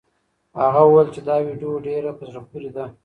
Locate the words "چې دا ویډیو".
1.15-1.83